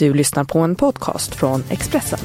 [0.00, 2.18] Du lyssnar på en podcast från Expressen.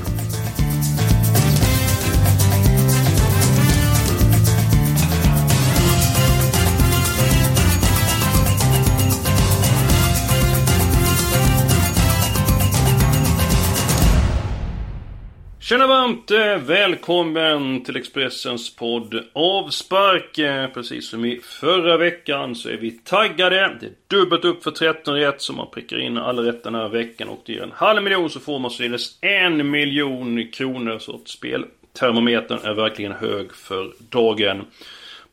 [15.66, 20.38] Tjena varmt eh, välkommen till Expressens podd Avspark.
[20.38, 23.78] Eh, precis som i förra veckan så är vi taggade.
[23.80, 26.90] Det är dubbelt upp för 13 rätt så man prickar in alla rätt den här
[26.90, 31.00] veckan och det ger en halv miljon så får man således en miljon kronor.
[31.00, 34.66] Så att speltermometern är verkligen hög för dagen.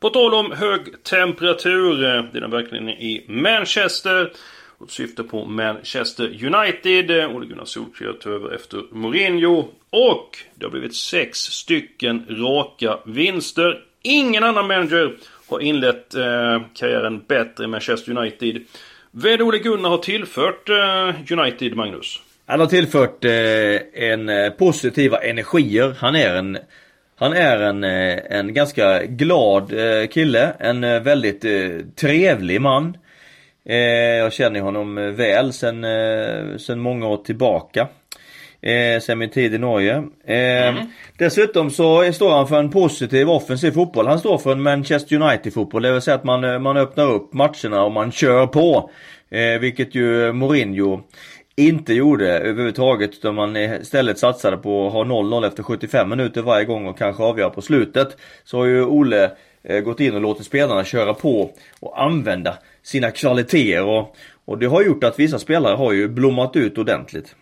[0.01, 4.33] På tal om hög temperatur, eh, det är den verkligen i Manchester.
[4.83, 7.11] Och syfte på Manchester United.
[7.11, 9.69] Ole Gunnar Solskjaer tog över efter Mourinho.
[9.91, 13.85] Och det har blivit sex stycken raka vinster.
[14.03, 15.17] Ingen annan manager
[15.49, 18.63] har inlett eh, karriären bättre i Manchester United.
[19.11, 22.21] Vad är det Ole Gunnar har tillfört eh, United, Magnus?
[22.47, 25.97] Han har tillfört eh, en eh, positiva energier.
[25.99, 26.59] Han är en
[27.17, 30.53] han är en, eh, en ganska glad eh, kille.
[30.59, 31.45] En väldigt
[31.97, 32.97] trevlig man.
[33.65, 33.77] Eh,
[34.19, 37.89] jag känner honom eh, väl sen, eh, sen många år tillbaka.
[38.63, 39.95] Eh, sen min tid i Norge.
[40.25, 40.87] Eh, mm.
[41.19, 44.07] Dessutom så står han för en positiv offensiv fotboll.
[44.07, 45.83] Han står för en Manchester United fotboll.
[45.83, 48.91] Det vill säga att man, man öppnar upp matcherna och man kör på.
[49.31, 51.01] Eh, vilket ju Mourinho
[51.57, 56.65] inte gjorde överhuvudtaget utan man istället satsade på att ha 0-0 efter 75 minuter varje
[56.65, 58.17] gång och kanske avgöra på slutet.
[58.45, 59.31] Så har ju Ole
[59.85, 64.83] gått in och låtit spelarna köra på och använda sina kvaliteter och, och det har
[64.83, 67.35] gjort att vissa spelare har ju blommat ut ordentligt.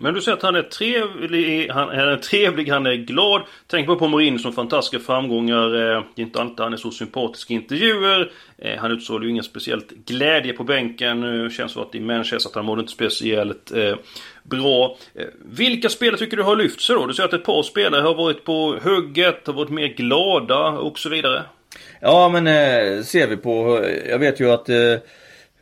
[0.00, 3.42] Men du säger att han är trevlig, han är trevlig, han är glad.
[3.66, 5.64] Tänk bara på Morin som fantastiska framgångar.
[5.64, 8.32] Eh, det är inte alltid han är så sympatisk i intervjuer.
[8.58, 11.20] Eh, han utstrålar ju ingen speciellt glädje på bänken.
[11.20, 13.96] Det känns så att i Manchester att han mådde inte speciellt eh,
[14.42, 14.96] bra.
[15.14, 17.06] Eh, vilka spelare tycker du har lyft sig då?
[17.06, 20.98] Du säger att ett par spelare har varit på hugget, har varit mer glada och
[20.98, 21.42] så vidare.
[22.00, 24.94] Ja men eh, ser vi på, jag vet ju att eh,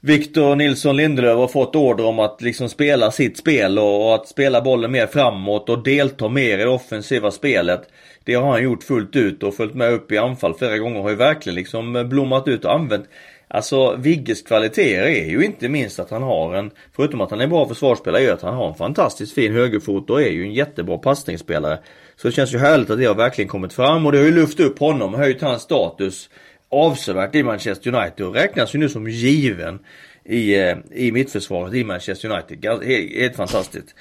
[0.00, 4.28] Victor Nilsson Lindelöf har fått order om att liksom spela sitt spel och, och, att
[4.28, 7.80] spela bollen mer framåt och delta mer i det offensiva spelet.
[8.24, 10.96] Det har han gjort fullt ut och följt med upp i anfall flera gånger.
[10.96, 13.06] och Har ju verkligen liksom eh, blommat ut och använt
[13.48, 17.44] Alltså Vigges kvaliteter är ju inte minst att han har en, förutom att han är
[17.44, 20.52] en bra försvarsspelare, är att han har en fantastiskt fin högerfot och är ju en
[20.52, 21.78] jättebra passningsspelare.
[22.16, 24.34] Så det känns ju härligt att det har verkligen kommit fram och det har ju
[24.34, 26.30] lyft upp honom och höjt hans status
[26.70, 29.78] avsevärt i Manchester United och räknas ju nu som given
[30.24, 32.84] i, eh, i mittförsvaret i Manchester United.
[33.18, 33.94] Helt, fantastiskt.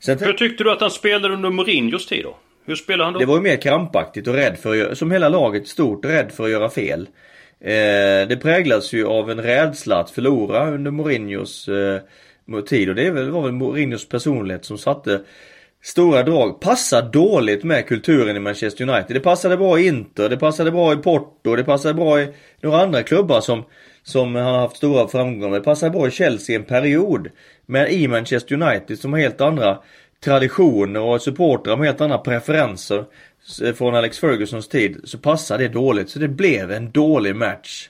[0.00, 2.36] Sen, Hur tyckte du att han spelade under Mourinhos tid då?
[2.66, 3.18] Hur spelade han då?
[3.18, 6.44] Det var ju mer krampaktigt och rädd för att som hela laget stort, rädd för
[6.44, 7.08] att göra fel.
[7.60, 12.00] Eh, det präglas ju av en rädsla att förlora under Mourinhos eh,
[12.66, 15.20] tid och det var väl Mourinhos personlighet som satte
[15.88, 16.60] stora drag.
[16.60, 19.16] Passar dåligt med kulturen i Manchester United.
[19.16, 22.28] Det passade bra i Inter, det passade bra i Porto, det passade bra i
[22.60, 23.64] några andra klubbar som,
[24.02, 25.60] som han har haft stora framgångar med.
[25.60, 27.28] Det passade bra i Chelsea en period.
[27.66, 29.78] Men i Manchester United som har helt andra
[30.24, 33.04] traditioner och supportrar med helt andra preferenser
[33.74, 36.10] från Alex Fergusons tid så passade det dåligt.
[36.10, 37.88] Så det blev en dålig match.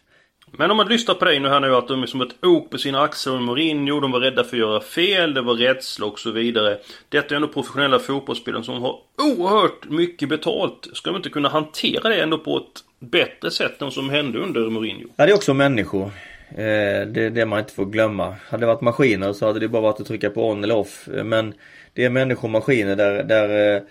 [0.53, 2.70] Men om man lyssnar på dig nu här nu att de är som ett ok
[2.70, 6.06] på sina axlar med Mourinho, de var rädda för att göra fel, det var rädsla
[6.06, 6.78] och så vidare.
[7.09, 10.88] Detta är ändå professionella fotbollsspelare som har oerhört mycket betalt.
[10.92, 14.70] Ska de inte kunna hantera det ändå på ett bättre sätt än som hände under
[14.70, 15.09] Mourinho?
[15.16, 16.04] Ja, det är också människor.
[16.50, 18.36] Eh, det är det man inte får glömma.
[18.48, 21.09] Hade det varit maskiner så hade det bara varit att trycka på on eller off.
[21.25, 21.54] Men
[21.92, 23.82] det är människor och maskiner där, där eh,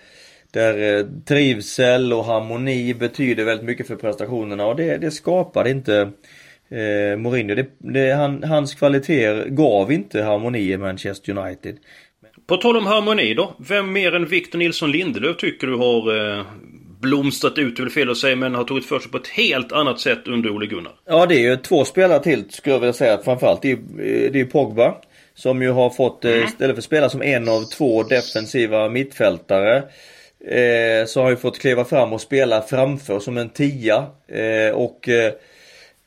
[0.50, 6.10] där eh, trivsel och harmoni betyder väldigt mycket för prestationerna och det, det skapar inte
[6.70, 7.54] eh, Mourinho.
[7.54, 11.76] Det, det, han, hans kvaliteter gav inte harmoni i Manchester United.
[12.46, 13.54] På tal om harmoni då.
[13.68, 16.44] Vem mer än Victor Nilsson Lindelöf tycker du har eh,
[17.00, 19.72] blomstrat ut, är väl fel att säga, men har tagit för sig på ett helt
[19.72, 20.92] annat sätt under Ole Gunnar?
[21.06, 23.62] Ja, det är ju två spelare till skulle jag vilja säga framförallt.
[23.62, 24.94] Det är, eh, det är Pogba.
[25.34, 26.44] Som ju har fått, eh, mm.
[26.44, 29.82] istället för att spela som en av två defensiva mittfältare
[30.46, 34.06] Eh, så har han ju fått kliva fram och spela framför som en tia.
[34.28, 35.32] Eh, och eh,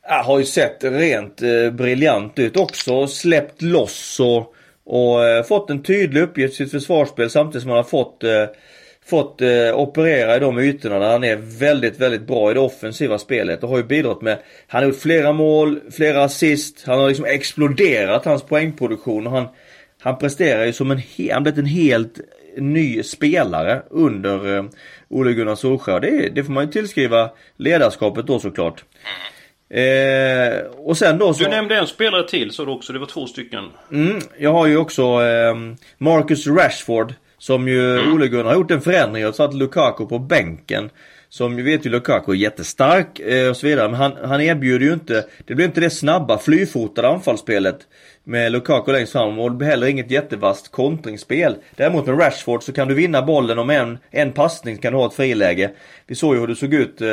[0.04, 3.08] har ju sett rent eh, briljant ut också.
[3.08, 4.54] Släppt loss och,
[4.86, 8.46] och eh, fått en tydlig uppgift i sitt försvarsspel samtidigt som han har fått eh,
[9.06, 13.18] fått eh, operera i de ytorna där han är väldigt, väldigt bra i det offensiva
[13.18, 14.38] spelet och har ju bidragit med,
[14.68, 19.48] han har gjort flera mål, flera assist, han har liksom exploderat hans poängproduktion och han,
[20.02, 21.02] han presterar ju som en,
[21.32, 22.20] han blivit en helt
[22.58, 24.66] ny spelare under eh,
[25.10, 26.00] Ole Gunnar Solskjaer.
[26.00, 28.84] Det, det får man ju tillskriva ledarskapet då såklart.
[29.74, 31.44] Eh, och sen då så...
[31.44, 33.66] Du nämnde en spelare till så du också, det var två stycken.
[33.92, 35.56] Mm, jag har ju också eh,
[35.98, 37.14] Marcus Rashford.
[37.38, 38.14] Som ju mm.
[38.14, 40.90] Ole Gunnar har gjort en förändring och satt Lukaku på bänken.
[41.34, 43.90] Som ju vet ju Lukaku är jättestark eh, och så vidare.
[43.90, 47.80] Men han, han erbjuder ju inte, det blir inte det snabba flyfotade anfallsspelet
[48.24, 51.56] med Lukaku längst fram och det blir heller inget jättevast kontringsspel.
[51.76, 55.08] Däremot med Rashford så kan du vinna bollen om en, en passning kan du ha
[55.08, 55.72] ett friläge.
[56.08, 57.08] Vi såg ju hur det såg ut eh,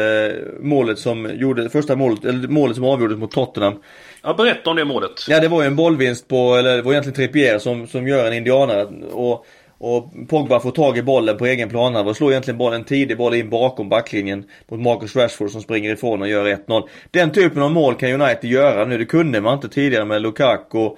[0.60, 3.82] målet som gjorde, första målet, eller målet som avgjordes mot Tottenham.
[4.22, 5.26] Ja, berätta om det målet.
[5.28, 8.26] Ja, det var ju en bollvinst på, eller det var egentligen Trippier som, som gör
[8.26, 8.84] en indianare.
[9.12, 9.46] Och
[9.78, 13.34] och Pogba får tag i bollen på egen planhalva och slår egentligen bollen tidig boll
[13.34, 16.88] in bakom backlinjen mot Marcus Rashford som springer ifrån och gör 1-0.
[17.10, 18.98] Den typen av mål kan United göra nu.
[18.98, 20.90] Det kunde man inte tidigare med Lukaku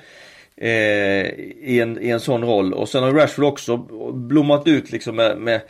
[0.56, 2.72] eh, i, en, i en sån roll.
[2.72, 3.76] Och sen har Rashford också
[4.12, 5.60] blommat ut liksom med, med,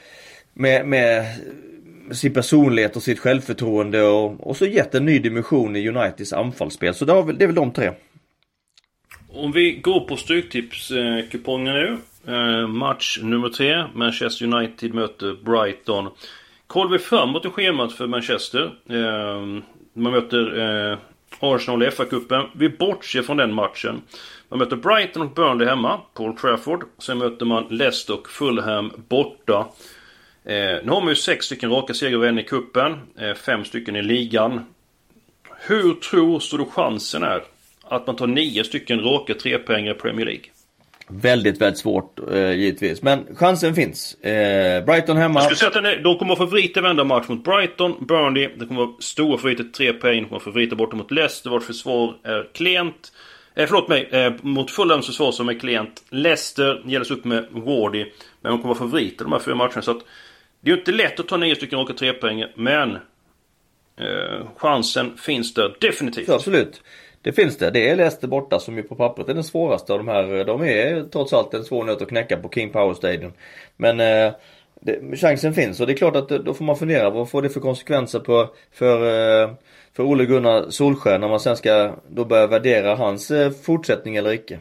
[0.55, 1.27] med, med
[2.13, 6.95] sin personlighet och sitt självförtroende och, och så gett en ny dimension i Uniteds anfallsspel.
[6.95, 7.91] Så det, har, det är väl de tre.
[9.33, 11.99] Om vi går på Stryktipskupongen nu.
[12.27, 13.85] Eh, match nummer tre.
[13.95, 16.11] Manchester United möter Brighton.
[16.67, 18.63] Kollar vi framåt i schemat för Manchester.
[18.89, 19.63] Eh,
[19.93, 20.99] man möter eh,
[21.41, 22.47] Arsenal i FA-cupen.
[22.53, 24.03] Vi bortser från den matchen.
[24.49, 26.85] Man möter Brighton och Burnley hemma Paul Trafford.
[26.99, 29.69] Sen möter man Leicester och Fulham borta.
[30.45, 32.99] Eh, nu har man ju sex stycken raka segrar i cupen.
[33.19, 34.61] Eh, fem stycken i ligan.
[35.67, 37.43] Hur tror du chansen är
[37.83, 40.45] att man tar nio stycken raka trepoängare i Premier League?
[41.13, 43.03] Väldigt, väldigt svårt eh, givetvis.
[43.03, 44.15] Men chansen finns.
[44.15, 45.41] Eh, Brighton hemma.
[45.41, 48.49] Jag skulle säga att de kommer att favoriter vända match mot Brighton, Burnley.
[48.57, 50.23] Det kommer att vara stora favoriter, tre poäng.
[50.23, 53.13] De kommer att favoriter borta mot Leicester, vars försvar är klent.
[53.55, 56.05] Eh, förlåt mig, eh, mot Fulhams försvar som är klent.
[56.11, 58.05] Leicester gälls upp med Wardy.
[58.41, 59.83] Men de kommer att vara favoriter de här fyra matcherna.
[59.83, 60.05] Så att
[60.61, 62.95] det är ju inte lätt att ta nio stycken raka tre poäng men
[63.97, 66.29] eh, chansen finns där definitivt.
[66.29, 66.83] absolut.
[67.23, 67.71] Det finns det.
[67.71, 70.45] Det är Leicester borta som ju på pappret är den svåraste av de här.
[70.45, 73.33] De är trots allt en svår nöt att knäcka på King Power Stadium.
[73.77, 74.33] Men eh,
[74.81, 77.43] det, chansen finns och det är klart att eh, då får man fundera vad får
[77.43, 78.97] det för konsekvenser på, för,
[79.43, 79.51] eh,
[79.97, 84.33] för Ole Gunnar Solskär när man sen ska då börja värdera hans eh, fortsättning eller
[84.33, 84.59] icke.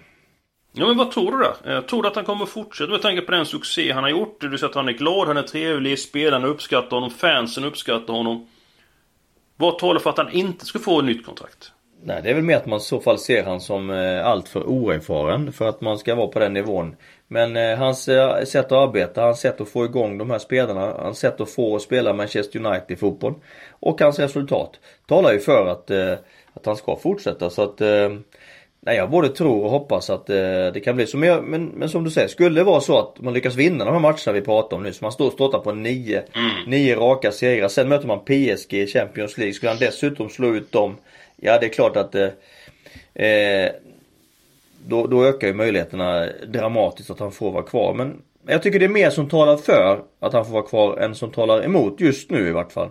[0.71, 1.55] Ja men vad tror du då?
[1.63, 4.41] Jag tror du att han kommer fortsätta med tanke på den succé han har gjort?
[4.41, 8.47] Du säger att han är glad, han är trevlig, spelarna uppskattar honom, fansen uppskattar honom.
[9.57, 11.71] Vad talar för att han inte ska få ett nytt kontrakt?
[12.03, 14.63] Nej, det är väl mer att man i så fall ser han som eh, alltför
[14.63, 16.95] oerfaren för att man ska vara på den nivån.
[17.27, 20.93] Men eh, hans eh, sätt att arbeta, hans sätt att få igång de här spelarna,
[20.99, 23.33] hans sätt att få spela Manchester United fotboll
[23.69, 26.13] och hans resultat talar ju för att, eh,
[26.53, 28.09] att han ska fortsätta så att eh,
[28.81, 30.35] Nej, jag både tror och hoppas att eh,
[30.73, 31.17] det kan bli så.
[31.17, 33.93] Men, men, men, som du säger, skulle det vara så att man lyckas vinna de
[33.93, 34.93] här matcherna vi pratar om nu.
[34.93, 36.69] Så man står startar på nio, mm.
[36.69, 37.67] nio raka segrar.
[37.67, 39.53] Sen möter man PSG i Champions League.
[39.53, 40.95] Skulle han dessutom slå ut dem
[41.41, 43.71] Ja det är klart att eh, eh,
[44.85, 47.93] då, då ökar ju möjligheterna dramatiskt att han får vara kvar.
[47.93, 51.15] Men jag tycker det är mer som talar för att han får vara kvar än
[51.15, 52.89] som talar emot just nu i vart fall.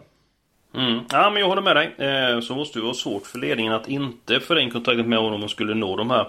[0.79, 1.01] Mm.
[1.11, 1.95] Ja men jag håller med dig.
[1.99, 5.51] Eh, så måste det vara svårt för ledningen att inte förlänga kontraktet med honom och
[5.51, 6.29] skulle nå de här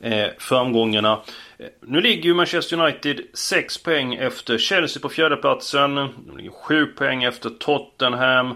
[0.00, 1.20] eh, framgångarna.
[1.58, 5.94] Eh, nu ligger ju Manchester United 6 poäng efter Chelsea på fjärdeplatsen.
[5.94, 8.54] De ligger 7 poäng efter Tottenham.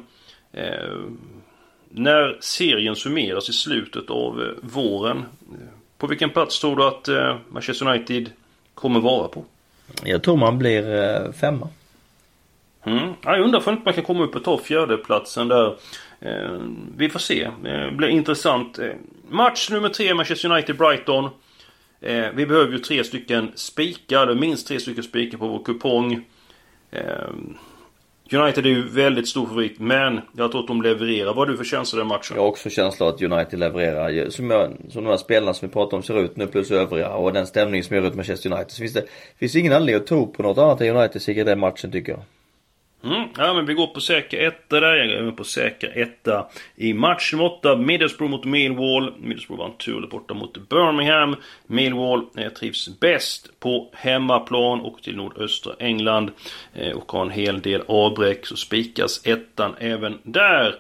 [0.53, 0.65] Eh,
[1.89, 5.19] när serien summeras i slutet av eh, våren.
[5.53, 5.59] Eh,
[5.99, 8.31] på vilken plats tror du att eh, Manchester United
[8.75, 9.45] kommer vara på?
[10.05, 11.69] Jag tror man blir eh, femma.
[12.85, 13.13] Mm.
[13.23, 15.77] Jag undrar om inte man kan komma upp och ta fjärdeplatsen där.
[16.21, 16.59] Eh,
[16.97, 17.43] vi får se.
[17.43, 18.79] Eh, det blir intressant.
[18.79, 18.93] Eh,
[19.29, 21.31] match nummer tre Manchester United-Brighton.
[22.35, 26.25] Vi behöver ju tre stycken spikar, minst tre stycken spikar på vår kupong.
[28.33, 31.27] United är ju väldigt stor favorit men jag tror att de levererar.
[31.27, 32.37] Vad har du för känsla den matchen?
[32.37, 34.31] Jag har också känsla att United levererar.
[34.31, 37.11] Som, jag, som de här spelarna som vi pratar om ser ut nu plus övriga
[37.11, 38.71] och den stämning som gör ut Manchester United.
[38.71, 39.05] Så finns det
[39.39, 42.23] finns ingen anledning att tro på något annat än United seger den matchen tycker jag.
[43.05, 44.97] Mm, ja men vi går på säker etta där.
[44.97, 47.77] Jag går även på säker etta i match nummer 8.
[47.77, 49.15] Middlesbrough mot Millwall.
[49.19, 51.37] Middlesbrough vann turligt borta mot Birmingham.
[51.67, 56.31] Millwall eh, trivs bäst på hemmaplan och till nordöstra England.
[56.75, 58.47] Eh, och har en hel del avbräck.
[58.47, 60.75] Så spikas ettan även där.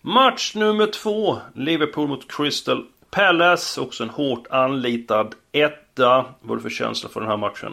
[0.00, 1.38] Match nummer 2.
[1.54, 3.80] Liverpool mot Crystal Palace.
[3.80, 6.24] Också en hårt anlitad etta.
[6.40, 7.72] Vad är det för känsla för den här matchen?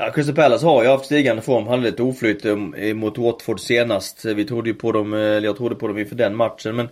[0.00, 1.66] Ja, Crystal Palace har ju haft stigande form.
[1.66, 4.24] Hade lite oflyt eh, mot Watford senast.
[4.24, 6.76] Vi trodde ju på dem, eh, eller jag trodde på dem inför den matchen.
[6.76, 6.88] Men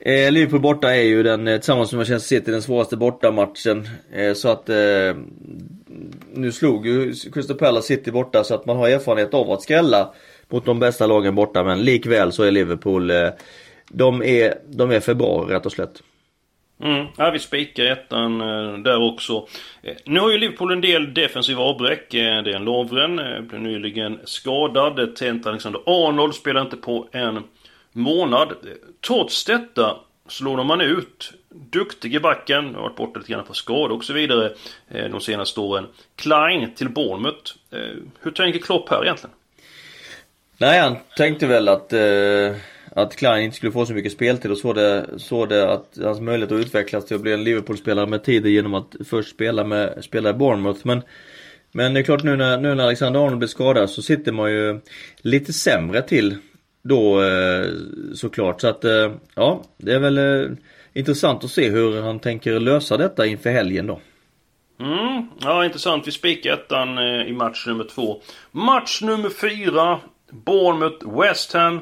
[0.00, 3.88] eh, Liverpool borta är ju den, eh, tillsammans med Manchester City, den svåraste bortamatchen.
[4.12, 5.16] Eh, så att eh,
[6.32, 10.14] nu slog ju Crystal Palace City borta så att man har erfarenhet av att skrälla
[10.48, 11.64] mot de bästa lagen borta.
[11.64, 13.28] Men likväl så är Liverpool eh,
[13.90, 16.02] de är, de är för bra rätt och slätt.
[16.80, 17.06] Mm.
[17.16, 19.46] Ja, vi spikar ettan eh, där också.
[19.82, 22.14] Eh, nu har ju Liverpool en del defensiva avbräck.
[22.14, 23.16] Eh, det är en Lovren,
[23.48, 25.16] blev nyligen skadad.
[25.16, 27.42] Trent Alexander-Arnold spelar inte på en
[27.92, 28.52] månad.
[29.06, 29.96] Trots detta
[30.28, 34.52] slår man ut duktige backen, har varit borta lite grann på skada och så vidare
[34.88, 35.86] de senaste åren.
[36.16, 37.52] Klein till Bournemouth.
[38.20, 39.34] Hur tänker Klopp här egentligen?
[40.60, 42.56] Nej, han tänkte väl att, eh,
[42.90, 46.20] att Klein inte skulle få så mycket speltid och såg det, såg det att hans
[46.20, 50.04] möjlighet att utvecklas till att bli en Liverpool-spelare med tiden genom att först spela med,
[50.04, 50.80] spela i Bournemouth.
[50.82, 51.02] Men,
[51.72, 54.50] men det är klart nu när, nu när Alexander Arnold blir skadad så sitter man
[54.50, 54.80] ju
[55.22, 56.36] lite sämre till
[56.82, 57.66] då eh,
[58.14, 58.60] såklart.
[58.60, 60.50] Så att eh, ja, det är väl eh,
[60.92, 64.00] intressant att se hur han tänker lösa detta inför helgen då.
[64.80, 66.06] Mm, ja intressant.
[66.06, 68.22] Vi spikar ettan i match nummer två.
[68.50, 70.00] Match nummer fyra.
[70.30, 71.80] Bournemouth West Ham.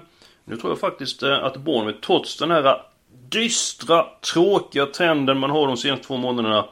[0.48, 2.82] Nu tror jag faktiskt eh, att Bournemouth trots den här
[3.28, 6.68] dystra, tråkiga trenden man har de senaste två månaderna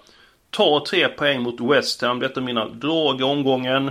[0.51, 2.21] tar tre poäng mot West Ham.
[2.21, 3.91] Detta är mina drag i omgången.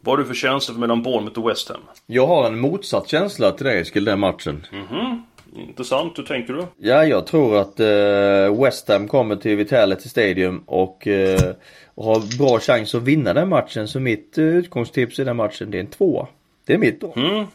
[0.00, 1.80] Vad har du för känsla mellan Bournemouth och West Ham?
[2.06, 4.66] Jag har en motsatt känsla till dig Eskil, den matchen.
[4.72, 5.22] Mhm.
[5.56, 6.18] Intressant.
[6.18, 6.66] Hur tänker du?
[6.76, 11.54] Ja, jag tror att eh, West Ham kommer till Vitality Stadium och, eh,
[11.94, 13.88] och har bra chans att vinna den matchen.
[13.88, 16.26] Så mitt eh, utgångstips i den matchen, det är en tvåa.
[16.66, 17.12] Det är mitt då.
[17.16, 17.46] Mm.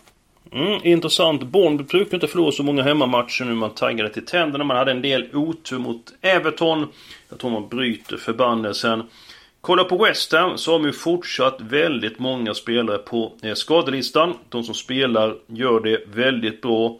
[0.51, 1.43] Mm, intressant.
[1.43, 4.63] Bournemouth brukar inte förlora så många hemmamatcher nu man taggade till tänderna.
[4.63, 6.87] Man hade en del otur mot Everton.
[7.29, 9.03] Jag tror man bryter förbannelsen.
[9.61, 14.33] Kolla på West Ham så har man ju fortsatt väldigt många spelare på eh, skadelistan.
[14.49, 16.99] De som spelar gör det väldigt bra.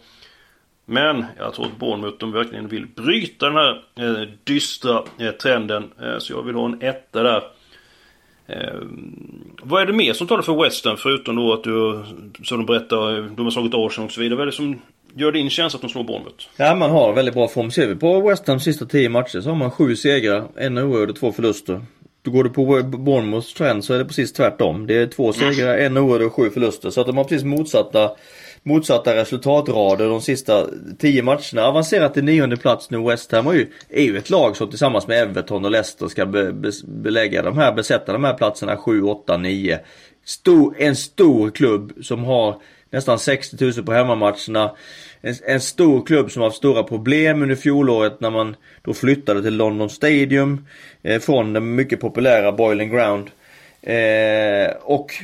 [0.84, 5.92] Men jag tror att Bournemouth de verkligen vill bryta den här eh, dystra eh, trenden.
[6.02, 7.42] Eh, så jag vill ha en etta där.
[8.46, 8.80] Eh,
[9.62, 12.04] vad är det mer som talar för West Ham förutom då att du,
[12.44, 14.36] som du berättar, de har slagit Arsenal och så vidare.
[14.36, 14.80] Vad är det som
[15.14, 16.46] gör din känsla att de slår Bournemouth?
[16.56, 17.70] Ja, man har väldigt bra form.
[17.70, 21.10] Ser vi på West Hams sista tio matcher så har man sju segrar, en oavgjord
[21.10, 21.82] och två förluster.
[22.22, 24.86] Då går du på Bournemouths trend så är det precis tvärtom.
[24.86, 26.90] Det är två segrar, en oavgjord och sju förluster.
[26.90, 28.10] Så att de har precis motsatta
[28.66, 30.66] motsatta resultatrader de sista
[30.98, 31.66] tio matcherna.
[31.66, 32.98] Avancerat till nionde plats nu.
[32.98, 36.26] West Ham är ju, är ju ett lag som tillsammans med Everton och Leicester ska
[36.26, 39.78] be, be, belägga de här, besätta de här platserna 7, 8, 9.
[40.24, 44.76] Stor, en stor klubb som har nästan 60 000 på hemmamatcherna.
[45.20, 49.42] En, en, stor klubb som har haft stora problem under fjolåret när man då flyttade
[49.42, 50.66] till London Stadium.
[51.02, 53.30] Eh, från den mycket populära Boiling Ground.
[53.82, 55.14] Eh, och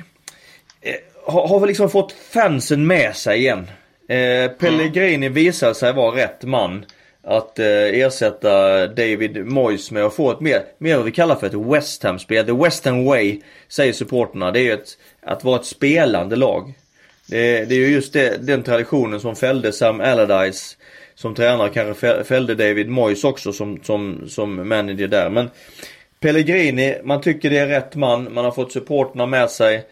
[0.80, 3.70] eh, har, har väl liksom fått fansen med sig igen.
[4.08, 6.84] Eh, Pellegrini visar sig vara rätt man
[7.24, 11.46] att eh, ersätta David Moyes med att få ett mer, mer vad vi kallar för
[11.46, 12.46] ett West Ham-spel.
[12.46, 14.50] The West Ham Way, säger supporterna.
[14.50, 16.74] Det är ju ett, att vara ett spelande lag.
[17.26, 20.76] Det, det är ju just det, den traditionen som fällde Sam Allardyce
[21.14, 25.30] som tränare, kanske fällde David Moyes också som, som, som manager där.
[25.30, 25.50] Men
[26.20, 29.84] Pellegrini, man tycker det är rätt man, man har fått supporterna med sig.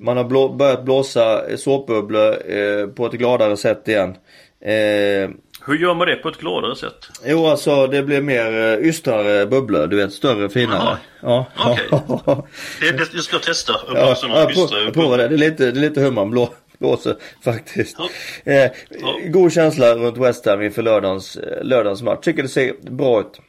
[0.00, 4.16] Man har blå, börjat blåsa såpbubblor eh, på ett gladare sätt igen.
[4.60, 5.30] Eh,
[5.66, 7.08] Hur gör man det på ett gladare sätt?
[7.24, 10.98] Jo alltså det blir mer eh, ystrare bubblor, du vet större, finare.
[11.22, 11.46] Ja.
[11.58, 11.88] Okej.
[11.90, 12.34] Okay.
[12.80, 13.72] det, det, det ska jag testa.
[13.94, 14.50] Ja, ja,
[14.84, 15.28] jag prova det.
[15.28, 17.96] Det är lite, det är lite hur man blå, blåser faktiskt.
[17.98, 18.52] Ja.
[18.52, 19.18] Eh, ja.
[19.24, 22.18] God känsla runt West Ham inför lördagens, eh, lördagens match.
[22.22, 23.40] Tycker det ser bra ut.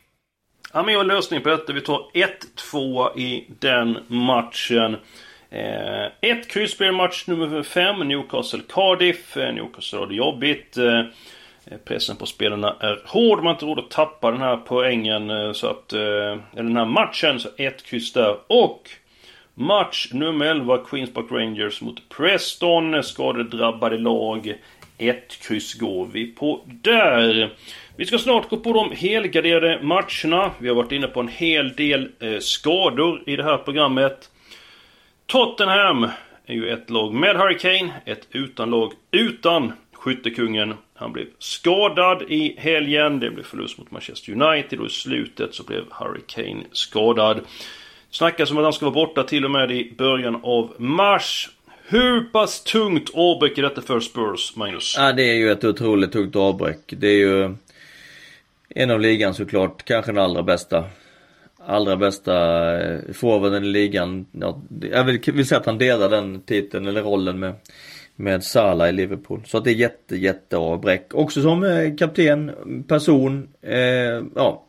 [0.74, 1.74] Ja men jag har lösning på detta.
[1.74, 2.02] Vi tar
[2.74, 4.98] 1-2 i den matchen.
[5.52, 9.38] Eh, ett kryssspel match nummer 5, Newcastle Cardiff.
[9.38, 10.78] Eh, Newcastle har det jobbigt.
[10.78, 13.38] Eh, eh pressen på spelarna är hård.
[13.38, 15.30] Man har inte råd att tappa den här poängen.
[15.30, 17.40] Eh, så att, eh, eller den här matchen.
[17.40, 18.38] Så ett kryss där.
[18.48, 18.90] Och
[19.54, 23.04] match nummer 11, Queens Park Rangers mot Preston.
[23.04, 24.54] Skadedrabbade lag.
[24.98, 27.50] Ett kryss går vi på där.
[27.96, 30.52] Vi ska snart gå på de helgarderade matcherna.
[30.60, 34.30] Vi har varit inne på en hel del eh, skador i det här programmet.
[35.30, 36.08] Tottenham
[36.46, 40.74] är ju ett lag med Harry Kane, ett utan lag utan skyttekungen.
[40.96, 43.20] Han blev skadad i helgen.
[43.20, 47.40] Det blev förlust mot Manchester United och i slutet så blev Harry Kane skadad.
[48.10, 51.50] Snackas om att han ska vara borta till och med i början av mars.
[51.88, 54.96] Hur pass tungt avbräck är detta för Spurs, Magnus?
[54.98, 56.80] Ja, det är ju ett otroligt tungt avbräck.
[56.88, 57.56] Det är ju
[58.70, 60.84] en av ligan såklart, kanske den allra bästa
[61.70, 62.34] allra bästa
[62.82, 64.26] eh, forwarden i ligan.
[64.92, 67.56] Jag vill, vill säga att han delar den titeln eller rollen med,
[68.16, 69.42] med Salah i Liverpool.
[69.46, 71.14] Så att det är jätte, jätte avbräck.
[71.14, 72.52] Också som eh, kapten,
[72.88, 74.66] person, eh, ja,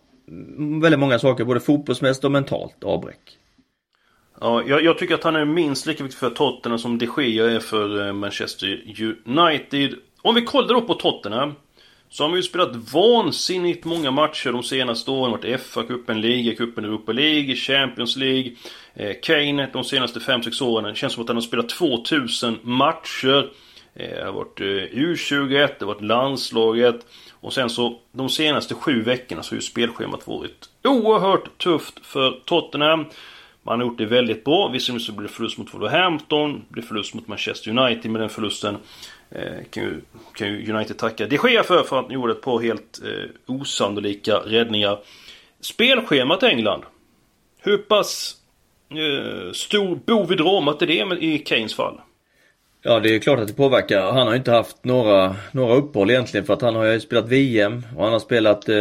[0.83, 3.37] väldigt många saker både fotbollsmässigt och mentalt avbräck.
[4.40, 7.50] Ja, jag, jag, tycker att han är minst lika viktig för Tottenham som de Gea
[7.50, 8.85] är för eh, Manchester
[9.26, 9.95] United.
[10.23, 11.52] Om vi kollar då på Tottenham.
[12.12, 15.31] Så har man ju spelat vansinnigt många matcher de senaste åren.
[15.31, 18.52] Varit FA-cupen, Liga-cupen, Europa League, Champions League.
[18.95, 20.85] Eh, Kane de senaste 5-6 åren.
[20.85, 23.50] Det känns som att han har spelat 2000 matcher.
[23.95, 24.64] Eh, det har varit eh,
[24.99, 27.07] U21, det har varit landslaget.
[27.40, 32.40] Och sen så de senaste sju veckorna så har ju spelschemat varit oerhört tufft för
[32.45, 33.05] Tottenham.
[33.62, 34.69] Man har gjort det väldigt bra.
[34.69, 36.52] Visserligen så blir det förlust mot Wolverhampton.
[36.52, 38.76] Det blir förlust mot Manchester United med den förlusten.
[39.31, 40.01] Eh, kan, ju,
[40.35, 43.55] kan ju United tacka de Gea för, för att ni gjorde ett par helt eh,
[43.55, 44.99] osannolika räddningar.
[45.61, 46.83] Spelschemat England.
[47.63, 48.37] Hur pass
[48.91, 52.01] eh, stor bov i dramat är det i Keynes fall?
[52.83, 54.13] Ja det är klart att det påverkar.
[54.13, 57.87] Han har inte haft några, några uppehåll egentligen för att han har ju spelat VM
[57.97, 58.77] och han har spelat eh,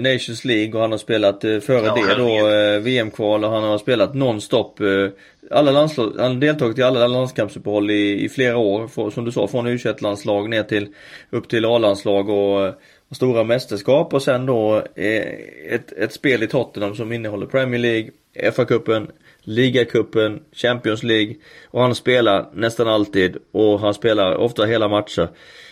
[0.00, 3.62] Nations League och han har spelat eh, före ja, det då eh, VM-kval och han
[3.62, 4.80] har spelat nonstop.
[4.80, 5.08] Eh,
[5.50, 8.88] alla landslag, han har deltagit i alla landskampsuppehåll i, i flera år.
[8.88, 10.88] För, som du sa från U21-landslag ner till
[11.30, 12.68] upp till A-landslag och,
[13.08, 15.28] och, stora mästerskap och sen då eh,
[15.68, 18.10] ett, ett spel i Tottenham som innehåller Premier League,
[18.52, 19.10] FA-cupen,
[19.42, 21.34] Ligacupen, Champions League
[21.70, 25.28] och han spelar nästan alltid och han spelar ofta hela matcher.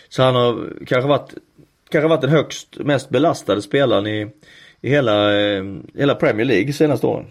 [0.09, 1.33] Så han har kanske varit
[1.91, 4.27] kanske varit den högst mest belastade spelaren i,
[4.81, 5.63] i hela, eh,
[5.95, 7.25] hela Premier League senaste åren.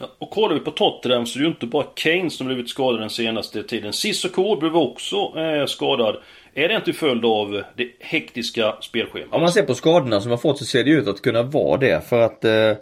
[0.00, 2.68] Ja, och kollar vi på Tottenham så är det ju inte bara Kane som blivit
[2.68, 3.92] skadad den senaste tiden.
[3.92, 6.16] Cissoko blev också eh, skadad.
[6.54, 9.28] Är det inte följd av det hektiska spelschemat?
[9.34, 11.76] Om man ser på skadorna som har fått så ser det ut att kunna vara
[11.76, 12.08] det.
[12.08, 12.72] För att eh,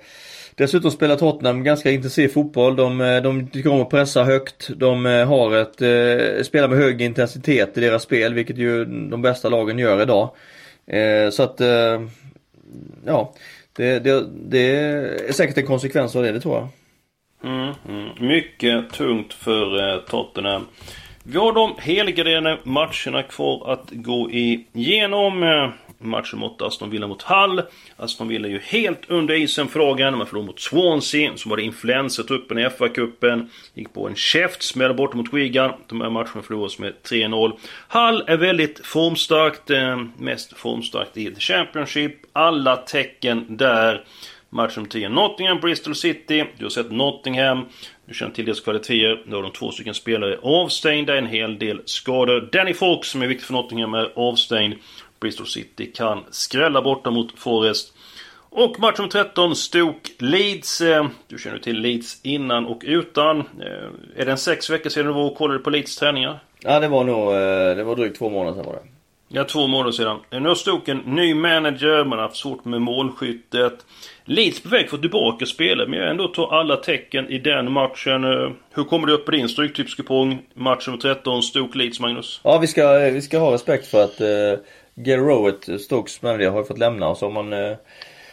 [0.59, 2.77] Dessutom spelar Tottenham ganska intensiv fotboll.
[2.77, 4.71] De, eh, de tycker om att pressa högt.
[4.77, 9.23] De eh, har ett, eh, spelar med hög intensitet i deras spel, vilket ju de
[9.23, 10.31] bästa lagen gör idag.
[10.87, 12.07] Eh, så att, eh,
[13.07, 13.35] ja.
[13.77, 14.77] Det, det, det,
[15.29, 16.69] är säkert en konsekvens av det, det tror jag.
[17.53, 18.29] Mm, mm.
[18.29, 20.67] Mycket tungt för eh, Tottenham.
[21.23, 25.43] Vi har de helgarderade matcherna kvar att gå igenom.
[25.43, 27.63] Eh, Matchen mot Aston Villa mot Hull.
[27.97, 30.19] Aston Villa är ju helt under isen för dagen.
[30.19, 33.49] Man förlorade mot Swansea, som var det influensatruppen i FA-cupen.
[33.75, 35.73] Gick på en käftsmäll borta mot Wigan.
[35.87, 37.59] De här matcherna förlorades med 3-0.
[37.89, 39.71] Hull är väldigt formstarkt.
[39.71, 42.13] Eh, mest formstarkt i The Championship.
[42.33, 44.05] Alla tecken där.
[44.51, 46.45] Match nummer 10 Nottingham, Bristol City.
[46.59, 47.67] Du har sett Nottingham.
[48.07, 49.23] Du känner till deras kvaliteter.
[49.27, 51.19] Nu har de två stycken spelare avstängda.
[51.19, 52.49] En hel del skador.
[52.53, 54.75] Danny Fox, som är viktig för Nottingham, är avstängd.
[55.21, 57.93] Bristol City kan skrälla borta mot Forest.
[58.51, 60.83] Och match om 13, Stoke Leeds.
[61.29, 63.41] Du känner till Leeds innan och utan.
[64.17, 66.39] Är det en sex veckor sedan du var och kollade på Leeds träningar?
[66.61, 67.33] Ja, det var nog,
[67.77, 68.83] det var drygt två månader sedan var det.
[69.29, 70.19] Ja, två månader sedan.
[70.31, 73.87] Nu har Stoke en ny manager, man har haft svårt med målskyttet.
[74.25, 78.25] Leeds på väg för tillbaka spelet, men jag ändå tar alla tecken i den matchen.
[78.75, 80.43] Hur kommer det upp på din stryktipskupong?
[80.55, 82.41] Match nummer 13, Stoke Leeds, Magnus?
[82.45, 84.21] Ja, vi ska, vi ska ha respekt för att
[84.97, 87.77] Gary Rowett, Stokes manager, har fått lämna och så har man eh,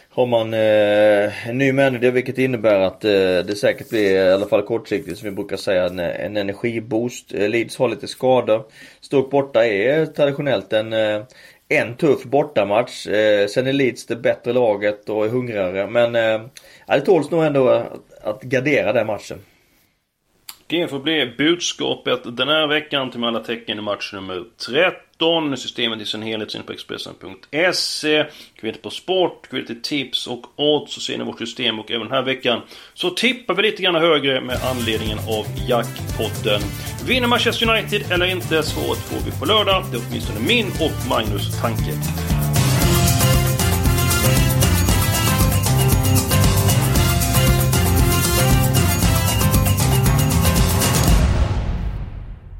[0.08, 3.10] har man eh, en ny manager vilket innebär att eh,
[3.46, 7.34] det säkert blir, i alla fall kortsiktigt som vi brukar säga, en, en energiboost.
[7.34, 8.64] Eh, Leeds har lite skador.
[9.00, 11.22] Stoke borta är traditionellt en, eh,
[11.68, 13.06] en tuff bortamatch.
[13.06, 15.86] Eh, sen är Leeds det bättre laget och är hungrigare.
[15.86, 16.46] Men eh,
[16.86, 19.38] det tåls nog ändå att, att gardera den matchen.
[20.66, 24.44] Det får bli budskapet den här veckan till alla tecken i match nummer
[25.18, 25.56] 13.
[25.56, 28.24] Systemet i sin helhet ser ni på Expressen.se.
[28.60, 32.12] Kvittet på sport, kvittet tips och odds så ser ni vårt system och även den
[32.12, 32.60] här veckan
[32.94, 36.60] så tippar vi lite grann högre med anledningen av jackpotten.
[37.06, 38.62] Vinner Manchester United eller inte?
[38.62, 39.84] Svaret får vi på lördag.
[39.90, 41.92] Det är åtminstone min och Magnus tanke.